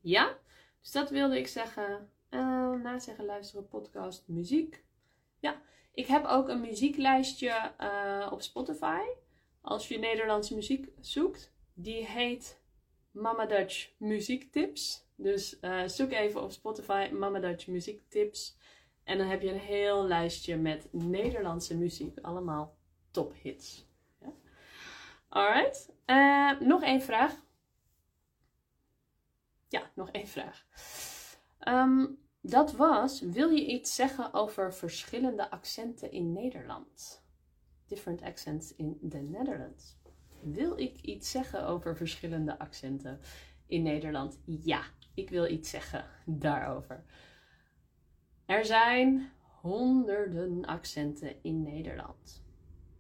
Ja, 0.01 0.39
dus 0.81 0.93
dat 0.93 1.11
wilde 1.11 1.39
ik 1.39 1.47
zeggen. 1.47 2.11
Uh, 2.31 2.41
na 2.83 2.99
zeggen, 2.99 3.25
luisteren, 3.25 3.69
podcast, 3.69 4.29
muziek. 4.29 4.85
Ja, 5.39 5.63
ik 5.99 6.07
heb 6.07 6.25
ook 6.25 6.49
een 6.49 6.61
muzieklijstje 6.61 7.73
uh, 7.81 8.29
op 8.33 8.43
Spotify. 8.43 9.01
Als 9.61 9.89
je 9.89 9.99
Nederlandse 9.99 10.55
muziek 10.55 10.89
zoekt. 11.01 11.53
Die 11.75 12.07
heet 12.07 12.61
Mama 13.11 13.47
Dutch 13.47 13.91
Muziektips. 13.97 15.07
Dus 15.17 15.59
uh, 15.61 15.87
zoek 15.87 16.11
even 16.11 16.43
op 16.43 16.51
Spotify 16.51 17.09
Mama 17.13 17.39
Dutch 17.39 17.67
Muziektips. 17.67 18.57
En 19.05 19.19
dan 19.19 19.27
heb 19.27 19.43
je 19.43 19.51
een 19.51 19.59
heel 19.59 20.05
lijstje 20.05 20.57
met 20.57 20.89
Nederlandse 20.93 21.77
muziek. 21.77 22.19
Allemaal 22.23 22.77
tophits. 23.11 23.87
Ja? 24.21 24.33
Alright. 25.29 25.93
Uh, 26.07 26.61
nog 26.61 26.83
één 26.83 27.03
vraag. 27.03 27.35
Ja, 29.69 29.91
nog 29.95 30.11
één 30.11 30.29
vraag. 30.29 30.67
Um, 31.69 32.28
dat 32.41 32.73
was, 32.73 33.21
wil 33.21 33.51
je 33.51 33.67
iets 33.67 33.95
zeggen 33.95 34.35
over 34.35 34.75
verschillende 34.75 35.51
accenten 35.51 36.13
in 36.13 36.33
Nederland? 36.33 37.23
Different 37.87 38.23
accents 38.23 38.75
in 38.75 38.99
the 39.09 39.19
Netherlands. 39.19 39.97
Wil 40.43 40.79
ik 40.79 41.01
iets 41.01 41.31
zeggen 41.31 41.67
over 41.67 41.97
verschillende 41.97 42.59
accenten 42.59 43.21
in 43.67 43.83
Nederland? 43.83 44.41
Ja, 44.45 44.83
ik 45.15 45.31
wil 45.31 45.51
iets 45.51 45.71
zeggen 45.71 46.05
daarover. 46.27 47.05
Er 48.47 48.65
zijn 48.65 49.33
honderden 49.61 50.65
accenten 50.65 51.43
in 51.43 51.63
Nederland. 51.63 52.45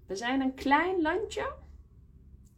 We 0.06 0.16
zijn 0.16 0.40
een 0.40 0.54
klein 0.54 1.02
landje. 1.02 1.52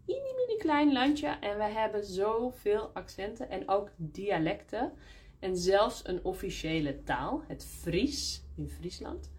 Mini, 0.06 0.34
mini 0.37 0.58
klein 0.58 0.92
landje. 0.92 1.28
En 1.28 1.56
we 1.56 1.64
hebben 1.64 2.04
zoveel 2.04 2.90
accenten 2.92 3.49
en 3.49 3.68
ook 3.68 3.90
dialecten. 3.96 4.92
En 5.40 5.56
zelfs 5.56 6.06
een 6.06 6.25
officiële 6.25 7.02
taal, 7.02 7.42
het 7.49 7.64
Fries 7.64 8.42
in 8.56 8.68
Friesland, 8.68 9.30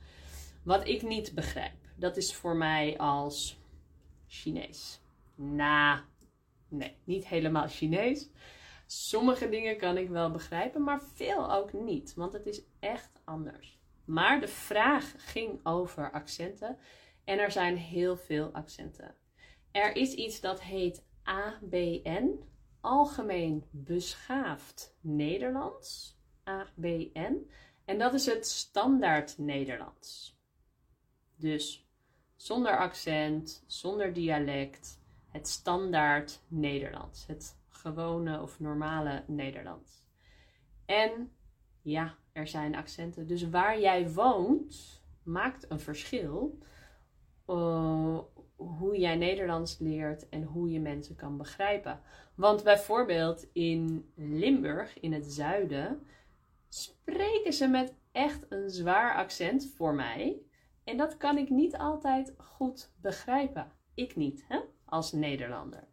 wat 0.63 0.87
ik 0.87 1.01
niet 1.01 1.33
begrijp. 1.33 1.75
Dat 1.95 2.17
is 2.17 2.35
voor 2.35 2.55
mij 2.55 2.97
als 2.97 3.59
Chinees. 4.27 5.01
Nou, 5.35 5.99
nee, 6.67 6.95
niet 7.03 7.27
helemaal 7.27 7.67
Chinees. 7.67 8.29
Sommige 8.85 9.49
dingen 9.49 9.77
kan 9.77 9.97
ik 9.97 10.09
wel 10.09 10.31
begrijpen, 10.31 10.83
maar 10.83 11.01
veel 11.13 11.53
ook 11.53 11.73
niet, 11.73 12.13
want 12.13 12.33
het 12.33 12.45
is 12.45 12.61
echt 12.79 13.11
anders. 13.23 13.79
Maar 14.05 14.39
de 14.39 14.47
vraag 14.47 15.13
ging 15.17 15.59
over 15.63 16.11
accenten 16.11 16.77
en 17.23 17.39
er 17.39 17.51
zijn 17.51 17.77
heel 17.77 18.17
veel 18.17 18.49
accenten. 18.51 19.15
Er 19.71 19.95
is 19.95 20.13
iets 20.13 20.39
dat 20.39 20.61
heet 20.61 21.03
ABN, 21.23 22.39
Algemeen 22.81 23.63
Beschaafd 23.71 24.95
Nederlands, 25.01 26.17
ABN, 26.43 27.49
en 27.85 27.97
dat 27.97 28.13
is 28.13 28.25
het 28.25 28.47
standaard 28.47 29.37
Nederlands. 29.37 30.39
Dus 31.35 31.89
zonder 32.35 32.77
accent, 32.77 33.63
zonder 33.67 34.13
dialect, 34.13 34.99
het 35.27 35.47
standaard 35.47 36.41
Nederlands, 36.47 37.25
het 37.27 37.59
gewone 37.69 38.41
of 38.41 38.59
normale 38.59 39.23
Nederlands. 39.27 40.03
En 40.85 41.31
ja, 41.81 42.17
er 42.31 42.47
zijn 42.47 42.75
accenten. 42.75 43.27
Dus 43.27 43.49
waar 43.49 43.79
jij 43.79 44.11
woont 44.11 45.01
maakt 45.23 45.71
een 45.71 45.79
verschil. 45.79 46.57
Uh, 47.47 48.19
hoe 48.61 48.97
jij 48.97 49.15
Nederlands 49.15 49.79
leert 49.79 50.29
en 50.29 50.43
hoe 50.43 50.71
je 50.71 50.79
mensen 50.79 51.15
kan 51.15 51.37
begrijpen. 51.37 51.99
Want 52.35 52.63
bijvoorbeeld 52.63 53.47
in 53.53 54.11
Limburg, 54.15 54.99
in 54.99 55.13
het 55.13 55.25
zuiden, 55.25 56.05
spreken 56.69 57.53
ze 57.53 57.67
met 57.67 57.93
echt 58.11 58.45
een 58.49 58.69
zwaar 58.69 59.15
accent 59.15 59.73
voor 59.75 59.93
mij. 59.93 60.41
En 60.83 60.97
dat 60.97 61.17
kan 61.17 61.37
ik 61.37 61.49
niet 61.49 61.77
altijd 61.77 62.33
goed 62.37 62.91
begrijpen. 63.01 63.71
Ik 63.93 64.15
niet, 64.15 64.45
hè? 64.47 64.59
als 64.85 65.11
Nederlander. 65.11 65.87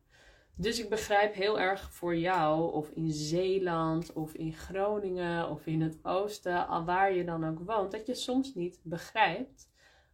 Dus 0.55 0.81
ik 0.81 0.89
begrijp 0.89 1.35
heel 1.35 1.61
erg 1.61 1.93
voor 1.93 2.17
jou, 2.17 2.73
of 2.73 2.91
in 2.91 3.11
Zeeland, 3.11 4.13
of 4.13 4.35
in 4.35 4.53
Groningen, 4.53 5.51
of 5.51 5.67
in 5.67 5.83
het 5.83 5.99
oosten, 6.03 6.67
al 6.67 6.85
waar 6.85 7.13
je 7.13 7.25
dan 7.25 7.45
ook 7.45 7.59
woont, 7.59 7.93
dat 7.93 8.07
je 8.07 8.15
soms 8.15 8.55
niet 8.55 8.81
begrijpt 8.83 9.69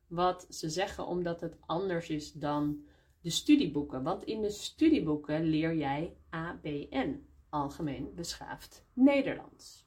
wat 0.06 0.46
ze 0.48 0.68
zeggen, 0.68 1.06
omdat 1.06 1.40
het 1.40 1.56
anders 1.66 2.08
is 2.08 2.32
dan 2.32 2.84
de 3.20 3.30
studieboeken. 3.30 4.02
Want 4.02 4.24
in 4.24 4.42
de 4.42 4.50
studieboeken 4.50 5.42
leer 5.42 5.74
jij 5.74 6.16
ABN, 6.30 7.26
Algemeen 7.48 8.14
Beschaafd 8.14 8.86
Nederlands. 8.92 9.86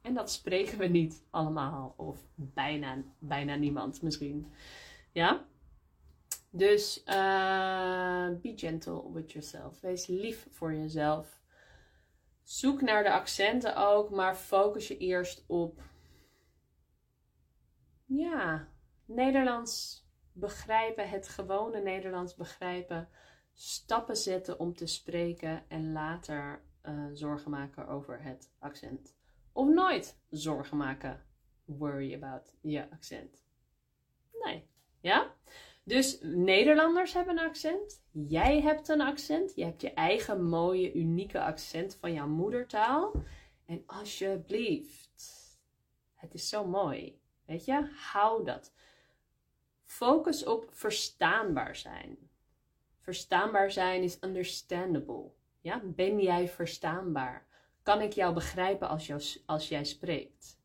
En 0.00 0.14
dat 0.14 0.30
spreken 0.30 0.78
we 0.78 0.86
niet 0.86 1.24
allemaal, 1.30 1.94
of 1.96 2.18
bijna, 2.34 3.02
bijna 3.18 3.54
niemand 3.54 4.02
misschien. 4.02 4.52
Ja? 5.12 5.44
Dus 6.50 7.02
uh, 7.06 8.28
be 8.40 8.52
gentle 8.56 9.12
with 9.12 9.32
yourself. 9.32 9.80
Wees 9.80 10.06
lief 10.06 10.46
voor 10.50 10.74
jezelf. 10.74 11.40
Zoek 12.42 12.80
naar 12.80 13.02
de 13.02 13.12
accenten 13.12 13.76
ook, 13.76 14.10
maar 14.10 14.34
focus 14.34 14.88
je 14.88 14.98
eerst 14.98 15.44
op. 15.46 15.82
Ja, 18.04 18.68
Nederlands 19.10 20.04
begrijpen, 20.32 21.08
het 21.08 21.28
gewone 21.28 21.80
Nederlands 21.80 22.34
begrijpen. 22.34 23.08
Stappen 23.52 24.16
zetten 24.16 24.58
om 24.58 24.74
te 24.74 24.86
spreken 24.86 25.64
en 25.68 25.92
later 25.92 26.62
uh, 26.82 27.06
zorgen 27.12 27.50
maken 27.50 27.88
over 27.88 28.22
het 28.22 28.52
accent. 28.58 29.16
Of 29.52 29.68
nooit 29.68 30.20
zorgen 30.28 30.76
maken. 30.76 31.24
Worry 31.64 32.14
about 32.14 32.54
je 32.60 32.90
accent. 32.90 33.44
Nee. 34.44 34.68
Ja? 35.00 35.34
Dus 35.84 36.18
Nederlanders 36.22 37.12
hebben 37.12 37.38
een 37.38 37.48
accent. 37.48 38.02
Jij 38.10 38.60
hebt 38.60 38.88
een 38.88 39.00
accent. 39.00 39.54
Je 39.54 39.64
hebt 39.64 39.80
je 39.80 39.94
eigen 39.94 40.44
mooie, 40.44 40.92
unieke 40.92 41.40
accent 41.40 41.94
van 41.94 42.12
jouw 42.12 42.28
moedertaal. 42.28 43.12
En 43.66 43.82
alsjeblieft, 43.86 45.58
het 46.14 46.34
is 46.34 46.48
zo 46.48 46.66
mooi. 46.66 47.20
Weet 47.46 47.64
je, 47.64 47.88
hou 48.12 48.44
dat. 48.44 48.72
Focus 49.90 50.44
op 50.44 50.68
verstaanbaar 50.70 51.76
zijn. 51.76 52.18
Verstaanbaar 52.98 53.70
zijn 53.70 54.02
is 54.02 54.18
understandable. 54.20 55.30
Ja? 55.60 55.82
Ben 55.84 56.20
jij 56.20 56.48
verstaanbaar? 56.48 57.46
Kan 57.82 58.00
ik 58.00 58.12
jou 58.12 58.34
begrijpen 58.34 58.88
als, 58.88 59.42
als 59.46 59.68
jij 59.68 59.84
spreekt? 59.84 60.60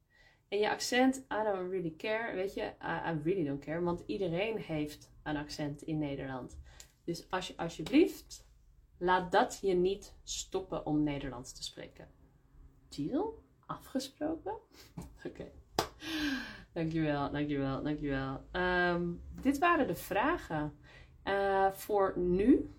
En 0.48 0.58
je 0.60 0.70
accent, 0.70 1.18
I 1.18 1.44
don't 1.44 1.70
really 1.70 1.94
care, 1.98 2.36
weet 2.36 2.54
je, 2.54 2.74
I, 2.82 3.22
really 3.24 3.44
don't 3.44 3.66
care, 3.66 3.82
want 3.82 4.04
iedereen 4.06 4.58
heeft 4.58 5.12
een 5.24 5.38
accent 5.38 5.82
in 5.82 5.98
Nederland. 5.98 6.60
Dus 7.04 7.30
als 7.30 7.48
je 7.48 7.58
alsjeblieft, 7.58 8.48
laat 8.98 9.32
dat 9.32 9.60
je 9.62 9.74
niet 9.74 10.16
stoppen 10.24 10.86
om 10.86 11.04
Nederlands 11.04 11.54
te 11.54 11.64
spreken. 11.64 12.08
Deal? 12.90 13.44
Afgesproken? 13.66 14.58
Oké. 15.26 15.52
Dankjewel, 16.76 17.32
dankjewel, 17.32 17.84
dankjewel. 17.84 18.42
Um, 18.52 19.22
dit 19.42 19.58
waren 19.58 19.88
de 19.88 19.96
vragen 19.96 20.78
uh, 21.24 21.72
voor 21.72 22.14
nu. 22.18 22.76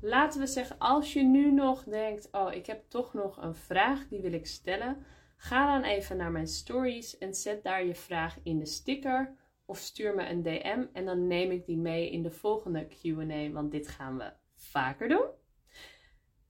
Laten 0.00 0.40
we 0.40 0.46
zeggen, 0.46 0.78
als 0.78 1.12
je 1.12 1.22
nu 1.22 1.52
nog 1.52 1.84
denkt, 1.84 2.28
oh, 2.32 2.52
ik 2.52 2.66
heb 2.66 2.84
toch 2.88 3.14
nog 3.14 3.42
een 3.42 3.54
vraag, 3.54 4.08
die 4.08 4.20
wil 4.20 4.32
ik 4.32 4.46
stellen. 4.46 5.04
Ga 5.36 5.72
dan 5.72 5.90
even 5.90 6.16
naar 6.16 6.30
mijn 6.30 6.46
stories 6.46 7.18
en 7.18 7.34
zet 7.34 7.62
daar 7.62 7.84
je 7.84 7.94
vraag 7.94 8.38
in 8.42 8.58
de 8.58 8.66
sticker 8.66 9.36
of 9.64 9.78
stuur 9.78 10.14
me 10.14 10.28
een 10.28 10.42
DM 10.42 10.84
en 10.92 11.04
dan 11.04 11.26
neem 11.26 11.50
ik 11.50 11.66
die 11.66 11.78
mee 11.78 12.10
in 12.10 12.22
de 12.22 12.30
volgende 12.30 12.86
QA, 12.86 13.50
want 13.50 13.70
dit 13.70 13.88
gaan 13.88 14.18
we 14.18 14.32
vaker 14.56 15.08
doen. 15.08 15.26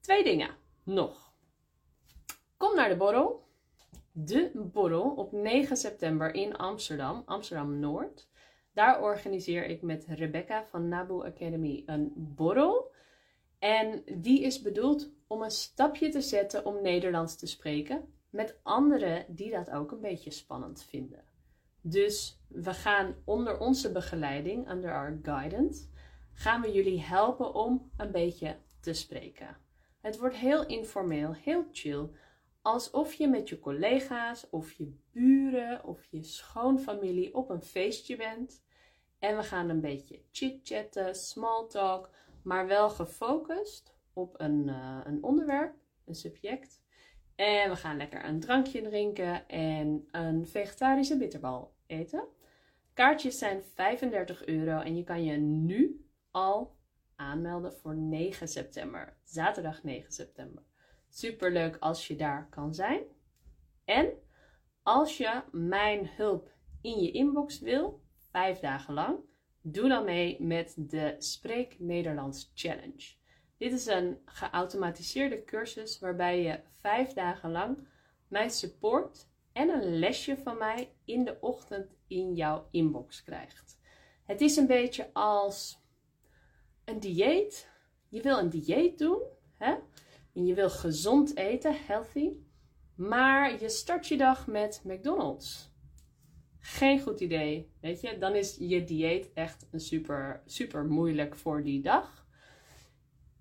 Twee 0.00 0.24
dingen 0.24 0.50
nog. 0.84 1.32
Kom 2.56 2.74
naar 2.74 2.88
de 2.88 2.96
borrel. 2.96 3.48
De 4.12 4.50
borrel 4.54 5.10
op 5.10 5.32
9 5.32 5.76
september 5.76 6.34
in 6.34 6.56
Amsterdam, 6.56 7.22
Amsterdam 7.26 7.78
Noord. 7.78 8.28
Daar 8.72 9.02
organiseer 9.02 9.66
ik 9.66 9.82
met 9.82 10.06
Rebecca 10.08 10.64
van 10.64 10.88
Nabu 10.88 11.24
Academy 11.24 11.82
een 11.86 12.12
borrel. 12.16 12.92
En 13.58 14.02
die 14.16 14.42
is 14.42 14.62
bedoeld 14.62 15.12
om 15.26 15.42
een 15.42 15.50
stapje 15.50 16.08
te 16.08 16.20
zetten 16.20 16.64
om 16.64 16.82
Nederlands 16.82 17.36
te 17.36 17.46
spreken 17.46 18.14
met 18.30 18.60
anderen 18.62 19.24
die 19.28 19.50
dat 19.50 19.70
ook 19.70 19.90
een 19.90 20.00
beetje 20.00 20.30
spannend 20.30 20.82
vinden. 20.82 21.24
Dus 21.80 22.42
we 22.48 22.74
gaan 22.74 23.14
onder 23.24 23.58
onze 23.58 23.92
begeleiding, 23.92 24.70
under 24.70 24.92
our 24.92 25.18
guidance, 25.22 25.88
gaan 26.32 26.60
we 26.60 26.72
jullie 26.72 27.00
helpen 27.00 27.54
om 27.54 27.90
een 27.96 28.12
beetje 28.12 28.56
te 28.80 28.92
spreken. 28.92 29.56
Het 30.00 30.18
wordt 30.18 30.36
heel 30.36 30.66
informeel, 30.66 31.32
heel 31.32 31.64
chill, 31.72 32.08
alsof 32.62 33.12
je 33.12 33.28
met 33.28 33.48
je 33.48 33.58
collega's 33.58 34.46
of 34.50 34.72
je 34.72 34.98
buren 35.12 35.84
of 35.84 36.04
je 36.10 36.22
schoonfamilie 36.22 37.34
op 37.34 37.50
een 37.50 37.62
feestje 37.62 38.16
bent. 38.16 38.62
En 39.18 39.36
we 39.36 39.42
gaan 39.42 39.68
een 39.68 39.80
beetje 39.80 40.22
chit-chatten, 40.32 41.14
small 41.14 41.66
talk, 41.68 42.10
maar 42.42 42.66
wel 42.66 42.90
gefocust 42.90 43.94
op 44.12 44.40
een, 44.40 44.68
uh, 44.68 45.00
een 45.04 45.22
onderwerp, 45.22 45.74
een 46.06 46.14
subject. 46.14 46.80
En 47.34 47.70
we 47.70 47.76
gaan 47.76 47.96
lekker 47.96 48.24
een 48.24 48.40
drankje 48.40 48.82
drinken 48.82 49.48
en 49.48 50.08
een 50.10 50.46
vegetarische 50.46 51.16
bitterbal 51.16 51.74
eten. 51.86 52.28
Kaartjes 52.94 53.38
zijn 53.38 53.62
35 53.62 54.46
euro 54.46 54.80
en 54.80 54.96
je 54.96 55.04
kan 55.04 55.24
je 55.24 55.36
nu 55.36 56.06
al 56.30 56.76
aanmelden 57.16 57.72
voor 57.72 57.96
9 57.96 58.48
september. 58.48 59.16
Zaterdag 59.24 59.82
9 59.82 60.12
september. 60.12 60.69
Super 61.10 61.52
leuk 61.52 61.76
als 61.80 62.06
je 62.06 62.16
daar 62.16 62.48
kan 62.50 62.74
zijn. 62.74 63.02
En 63.84 64.12
als 64.82 65.16
je 65.16 65.42
mijn 65.52 66.10
hulp 66.16 66.50
in 66.80 67.00
je 67.00 67.10
inbox 67.10 67.60
wil, 67.60 68.02
vijf 68.30 68.58
dagen 68.58 68.94
lang, 68.94 69.18
doe 69.62 69.88
dan 69.88 70.04
mee 70.04 70.42
met 70.42 70.74
de 70.76 71.14
Spreek 71.18 71.78
Nederlands 71.78 72.50
Challenge. 72.54 73.18
Dit 73.56 73.72
is 73.72 73.86
een 73.86 74.18
geautomatiseerde 74.24 75.44
cursus 75.44 75.98
waarbij 75.98 76.42
je 76.42 76.60
vijf 76.80 77.12
dagen 77.12 77.50
lang 77.50 77.88
mijn 78.28 78.50
support 78.50 79.28
en 79.52 79.68
een 79.68 79.98
lesje 79.98 80.36
van 80.36 80.58
mij 80.58 80.92
in 81.04 81.24
de 81.24 81.36
ochtend 81.40 81.96
in 82.06 82.34
jouw 82.34 82.68
inbox 82.70 83.22
krijgt. 83.22 83.78
Het 84.24 84.40
is 84.40 84.56
een 84.56 84.66
beetje 84.66 85.10
als 85.12 85.82
een 86.84 87.00
dieet. 87.00 87.70
Je 88.08 88.22
wil 88.22 88.38
een 88.38 88.50
dieet 88.50 88.98
doen 88.98 89.22
hè? 89.56 89.74
En 90.34 90.46
je 90.46 90.54
wil 90.54 90.70
gezond 90.70 91.36
eten, 91.36 91.76
healthy, 91.86 92.30
maar 92.94 93.60
je 93.60 93.68
start 93.68 94.06
je 94.06 94.16
dag 94.16 94.46
met 94.46 94.80
McDonald's. 94.84 95.74
Geen 96.58 97.00
goed 97.00 97.20
idee, 97.20 97.72
weet 97.80 98.00
je? 98.00 98.18
Dan 98.18 98.34
is 98.34 98.56
je 98.58 98.84
dieet 98.84 99.32
echt 99.32 99.68
een 99.70 99.80
super, 99.80 100.42
super 100.46 100.84
moeilijk 100.84 101.36
voor 101.36 101.62
die 101.62 101.82
dag. 101.82 102.26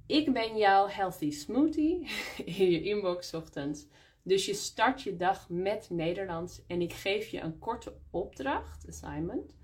Ik 0.06 0.34
ben 0.34 0.58
jouw 0.58 0.88
healthy 0.88 1.32
smoothie 1.32 2.10
in 2.58 2.72
je 2.72 2.82
inbox 2.82 3.34
ochtends. 3.34 3.88
Dus 4.24 4.46
je 4.46 4.54
start 4.54 5.02
je 5.02 5.16
dag 5.16 5.50
met 5.50 5.90
Nederlands 5.90 6.66
en 6.68 6.82
ik 6.82 6.94
geef 6.94 7.28
je 7.28 7.40
een 7.40 7.60
korte 7.60 7.94
opdracht, 8.10 8.88
assignment, 8.88 9.56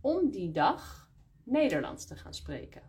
om 0.00 0.30
die 0.30 0.50
dag 0.50 1.10
Nederlands 1.44 2.06
te 2.06 2.16
gaan 2.16 2.34
spreken. 2.34 2.82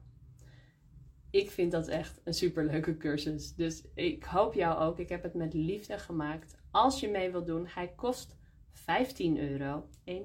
Ik 1.32 1.52
vind 1.52 1.72
dat 1.72 1.88
echt 1.88 2.22
een 2.24 2.34
superleuke 2.34 2.98
cursus. 2.98 3.56
Dus 3.56 3.84
ik 3.94 4.24
hoop 4.24 4.54
jou 4.54 4.80
ook. 4.80 5.00
Ik 5.00 5.10
heb 5.10 5.24
het 5.24 5.34
met 5.34 5.54
liefde 5.54 5.98
gemaakt. 5.98 6.58
Als 6.72 7.00
je 7.00 7.10
mee 7.10 7.32
wilt 7.32 7.46
doen, 7.46 7.67
hij 7.67 7.94
kost 7.96 8.38
15 8.72 9.39
euro. 9.39 9.88
1,5. 10.06 10.15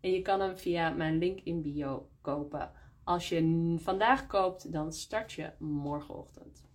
En 0.00 0.10
je 0.10 0.22
kan 0.22 0.40
hem 0.40 0.58
via 0.58 0.90
mijn 0.90 1.18
link 1.18 1.40
in 1.40 1.62
bio 1.62 2.10
kopen. 2.20 2.70
Als 3.04 3.28
je 3.28 3.74
vandaag 3.78 4.26
koopt, 4.26 4.72
dan 4.72 4.92
start 4.92 5.32
je 5.32 5.52
morgenochtend. 5.58 6.66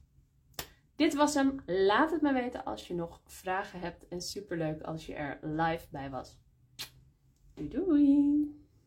Dit 0.95 1.13
was 1.13 1.33
hem. 1.33 1.59
Laat 1.65 2.11
het 2.11 2.21
me 2.21 2.33
weten 2.33 2.63
als 2.63 2.87
je 2.87 2.93
nog 2.93 3.21
vragen 3.25 3.79
hebt. 3.79 4.07
En 4.07 4.21
superleuk 4.21 4.81
als 4.81 5.05
je 5.05 5.13
er 5.13 5.39
live 5.41 5.87
bij 5.91 6.09
was. 6.09 6.39
Doei 7.53 7.69
doei! 7.69 8.62